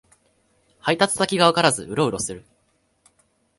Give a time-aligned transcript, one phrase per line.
[0.79, 2.43] 配達先がわからずウロウロする